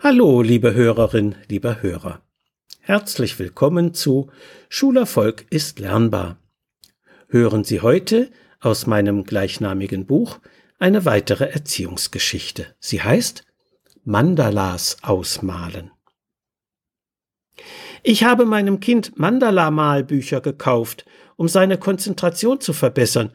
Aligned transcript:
Hallo, 0.00 0.42
liebe 0.42 0.74
Hörerin, 0.74 1.34
lieber 1.48 1.82
Hörer. 1.82 2.22
Herzlich 2.78 3.36
willkommen 3.40 3.94
zu 3.94 4.30
Schulerfolg 4.68 5.44
ist 5.50 5.80
lernbar. 5.80 6.38
Hören 7.26 7.64
Sie 7.64 7.80
heute 7.80 8.30
aus 8.60 8.86
meinem 8.86 9.24
gleichnamigen 9.24 10.06
Buch 10.06 10.38
eine 10.78 11.04
weitere 11.04 11.46
Erziehungsgeschichte. 11.46 12.76
Sie 12.78 13.02
heißt 13.02 13.44
Mandalas 14.04 14.98
ausmalen. 15.02 15.90
Ich 18.04 18.22
habe 18.22 18.46
meinem 18.46 18.78
Kind 18.78 19.18
Mandala-Malbücher 19.18 20.40
gekauft, 20.40 21.06
um 21.34 21.48
seine 21.48 21.76
Konzentration 21.76 22.60
zu 22.60 22.72
verbessern, 22.72 23.32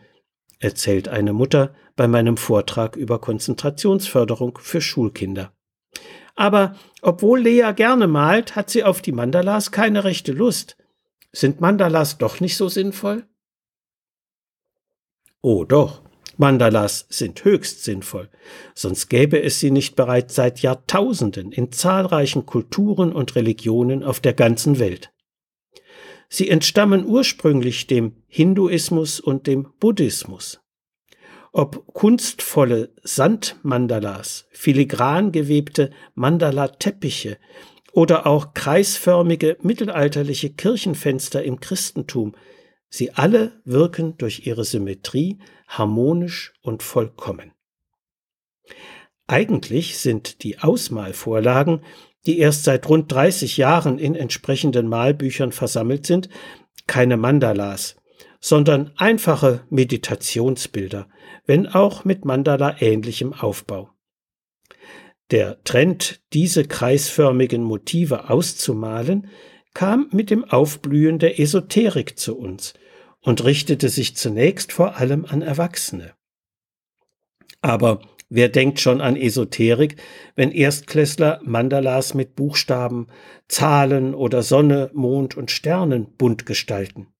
erzählt 0.59 1.09
eine 1.09 1.33
Mutter 1.33 1.75
bei 1.97 2.07
meinem 2.07 2.37
Vortrag 2.37 2.95
über 2.95 3.19
Konzentrationsförderung 3.19 4.57
für 4.61 4.79
Schulkinder. 4.79 5.51
Aber 6.35 6.75
obwohl 7.01 7.41
Lea 7.41 7.71
gerne 7.75 8.07
malt, 8.07 8.55
hat 8.55 8.69
sie 8.69 8.83
auf 8.83 9.01
die 9.01 9.11
Mandalas 9.11 9.71
keine 9.71 10.03
rechte 10.03 10.31
Lust. 10.31 10.77
Sind 11.31 11.61
Mandalas 11.61 12.17
doch 12.17 12.39
nicht 12.39 12.57
so 12.57 12.69
sinnvoll? 12.69 13.27
Oh 15.41 15.65
doch, 15.65 16.01
Mandalas 16.37 17.05
sind 17.09 17.43
höchst 17.43 17.83
sinnvoll, 17.83 18.29
sonst 18.73 19.09
gäbe 19.09 19.41
es 19.41 19.59
sie 19.59 19.71
nicht 19.71 19.95
bereits 19.95 20.35
seit 20.35 20.61
Jahrtausenden 20.61 21.51
in 21.51 21.71
zahlreichen 21.71 22.45
Kulturen 22.45 23.11
und 23.11 23.35
Religionen 23.35 24.03
auf 24.03 24.19
der 24.19 24.33
ganzen 24.33 24.79
Welt. 24.79 25.11
Sie 26.29 26.49
entstammen 26.49 27.05
ursprünglich 27.05 27.85
dem 27.85 28.23
Hinduismus 28.27 29.19
und 29.19 29.45
dem 29.45 29.71
Buddhismus 29.79 30.62
ob 31.53 31.93
kunstvolle 31.93 32.89
Sandmandalas, 33.03 34.47
filigran 34.51 35.31
gewebte 35.31 35.91
Mandala-Teppiche 36.15 37.37
oder 37.93 38.25
auch 38.25 38.55
kreisförmige 38.55 39.57
mittelalterliche 39.61 40.49
Kirchenfenster 40.49 41.43
im 41.43 41.59
Christentum, 41.59 42.35
sie 42.89 43.13
alle 43.13 43.61
wirken 43.65 44.17
durch 44.17 44.47
ihre 44.47 44.65
Symmetrie 44.65 45.39
harmonisch 45.67 46.53
und 46.63 46.81
vollkommen. 46.81 47.53
Eigentlich 49.27 49.99
sind 49.99 50.43
die 50.43 50.59
Ausmalvorlagen, 50.59 51.81
die 52.25 52.39
erst 52.39 52.63
seit 52.63 52.89
rund 52.89 53.11
30 53.11 53.57
Jahren 53.57 53.99
in 53.99 54.15
entsprechenden 54.15 54.87
Malbüchern 54.87 55.51
versammelt 55.51 56.07
sind, 56.07 56.29
keine 56.87 57.15
Mandalas, 57.15 57.95
sondern 58.43 58.91
einfache 58.97 59.61
Meditationsbilder, 59.69 61.07
wenn 61.45 61.65
auch 61.65 62.03
mit 62.03 62.25
Mandala 62.25 62.75
ähnlichem 62.81 63.31
Aufbau. 63.31 63.89
Der 65.31 65.63
Trend, 65.63 66.19
diese 66.33 66.65
kreisförmigen 66.65 67.63
Motive 67.63 68.29
auszumalen, 68.29 69.29
kam 69.73 70.09
mit 70.11 70.29
dem 70.29 70.43
Aufblühen 70.43 71.19
der 71.19 71.39
Esoterik 71.39 72.19
zu 72.19 72.37
uns 72.37 72.73
und 73.21 73.45
richtete 73.45 73.87
sich 73.87 74.17
zunächst 74.17 74.73
vor 74.73 74.97
allem 74.97 75.23
an 75.23 75.41
Erwachsene. 75.41 76.11
Aber 77.61 78.01
wer 78.27 78.49
denkt 78.49 78.81
schon 78.81 78.99
an 78.99 79.15
Esoterik, 79.15 79.95
wenn 80.35 80.51
Erstklässler 80.51 81.39
Mandalas 81.45 82.13
mit 82.13 82.35
Buchstaben, 82.35 83.07
Zahlen 83.47 84.13
oder 84.13 84.43
Sonne, 84.43 84.91
Mond 84.93 85.37
und 85.37 85.49
Sternen 85.49 86.13
bunt 86.17 86.45
gestalten? 86.45 87.12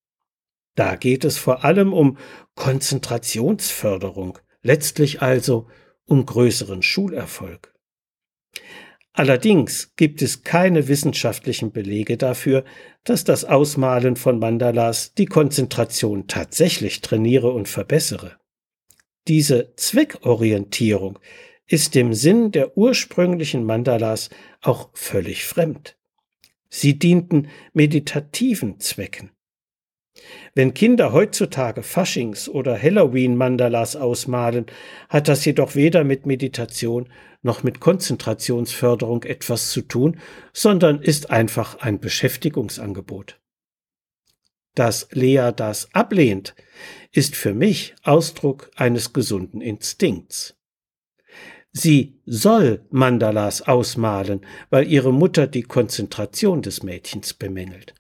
Da 0.76 0.96
geht 0.96 1.24
es 1.24 1.38
vor 1.38 1.64
allem 1.64 1.94
um 1.94 2.18
Konzentrationsförderung, 2.56 4.40
letztlich 4.62 5.22
also 5.22 5.68
um 6.06 6.26
größeren 6.26 6.82
Schulerfolg. 6.82 7.74
Allerdings 9.16 9.96
gibt 9.96 10.24
es 10.24 10.42
keine 10.42 10.88
wissenschaftlichen 10.88 11.72
Belege 11.72 12.18
dafür, 12.18 12.66
dass 13.04 13.24
das 13.24 13.46
Ausmalen 13.46 14.16
von 14.16 14.40
Mandalas 14.40 15.14
die 15.14 15.28
Konzentration 15.28 16.28
tatsächlich 16.28 17.02
trainiere 17.02 17.52
und 17.52 17.70
verbessere. 17.70 18.38
Diese 19.28 19.76
Zweckorientierung 19.76 21.20
ist 21.68 21.94
dem 21.94 22.14
Sinn 22.14 22.52
der 22.52 22.76
ursprünglichen 22.76 23.64
Mandalas 23.64 24.32
auch 24.62 24.90
völlig 24.94 25.46
fremd. 25.46 25.96
Sie 26.70 26.98
dienten 26.98 27.50
meditativen 27.74 28.80
Zwecken. 28.80 29.32
Wenn 30.56 30.74
Kinder 30.74 31.12
heutzutage 31.12 31.82
Faschings- 31.82 32.48
oder 32.48 32.80
Halloween-Mandalas 32.80 33.96
ausmalen, 33.96 34.68
hat 35.10 35.28
das 35.28 35.46
jedoch 35.46 35.76
weder 35.76 36.04
mit 36.04 36.26
Meditation 36.26 37.10
noch 37.42 37.64
mit 37.64 37.80
Konzentrationsförderung 37.80 39.24
etwas 39.24 39.72
zu 39.72 39.82
tun, 39.82 40.20
sondern 40.54 41.02
ist 41.02 41.32
einfach 41.32 41.80
ein 41.80 42.00
Beschäftigungsangebot. 42.00 43.40
Dass 44.76 45.08
Lea 45.12 45.52
das 45.56 45.94
ablehnt, 45.94 46.56
ist 47.12 47.36
für 47.36 47.54
mich 47.54 47.96
Ausdruck 48.04 48.72
eines 48.76 49.14
gesunden 49.14 49.62
Instinkts. 49.62 50.56
Sie 51.72 52.20
soll 52.26 52.86
Mandalas 52.92 53.64
ausmalen, 53.64 54.46
weil 54.70 54.88
ihre 54.88 55.12
Mutter 55.12 55.48
die 55.48 55.64
Konzentration 55.64 56.62
des 56.62 56.84
Mädchens 56.84 57.34
bemängelt. 57.34 57.96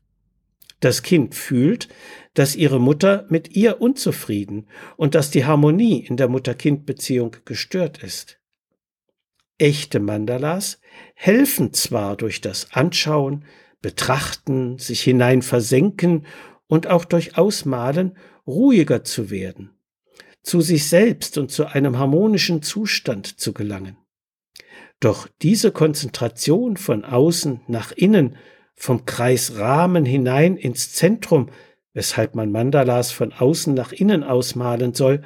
Das 0.84 1.02
Kind 1.02 1.34
fühlt, 1.34 1.88
dass 2.34 2.58
ihre 2.58 2.78
Mutter 2.78 3.26
mit 3.30 3.56
ihr 3.56 3.80
unzufrieden 3.80 4.68
und 4.98 5.16
dass 5.16 5.32
die 5.32 5.46
Harmonie 5.46 6.06
in 6.06 6.18
der 6.18 6.28
Mutter-Kind-Beziehung 6.28 7.38
gestört 7.46 8.04
ist. 8.04 8.38
Echte 9.58 10.02
Mandalas 10.02 10.82
helfen 11.16 11.72
zwar 11.72 12.18
durch 12.18 12.42
das 12.42 12.74
Anschauen, 12.74 13.46
Betrachten, 13.82 14.78
sich 14.78 15.02
hinein 15.02 15.42
versenken 15.42 16.26
und 16.68 16.88
auch 16.88 17.06
durch 17.06 17.38
Ausmalen 17.38 18.18
ruhiger 18.46 19.06
zu 19.06 19.30
werden, 19.30 19.70
zu 20.42 20.60
sich 20.60 20.90
selbst 20.90 21.38
und 21.38 21.50
zu 21.50 21.66
einem 21.66 21.98
harmonischen 21.98 22.62
Zustand 22.62 23.40
zu 23.40 23.54
gelangen. 23.54 23.96
Doch 25.00 25.30
diese 25.42 25.72
Konzentration 25.72 26.76
von 26.76 27.06
außen 27.06 27.62
nach 27.68 27.94
innen 27.94 28.36
vom 28.76 29.06
Kreisrahmen 29.06 30.06
hinein 30.06 30.58
ins 30.58 30.94
Zentrum, 30.94 31.50
weshalb 31.94 32.36
man 32.36 32.52
Mandalas 32.52 33.12
von 33.12 33.32
außen 33.32 33.74
nach 33.74 33.92
innen 33.92 34.24
ausmalen 34.24 34.94
soll, 34.94 35.24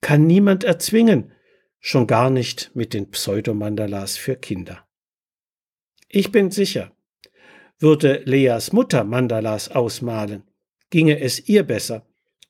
kann 0.00 0.26
niemand 0.26 0.64
erzwingen, 0.64 1.32
schon 1.80 2.06
gar 2.06 2.30
nicht 2.30 2.70
mit 2.74 2.94
den 2.94 3.10
Pseudomandalas 3.10 4.16
für 4.16 4.36
Kinder. 4.36 4.86
Ich 6.08 6.32
bin 6.32 6.50
sicher, 6.50 6.92
würde 7.78 8.22
Leas 8.24 8.72
Mutter 8.72 9.04
Mandalas 9.04 9.70
ausmalen, 9.70 10.44
ginge 10.90 11.20
es 11.20 11.48
ihr 11.48 11.64
besser, 11.64 12.06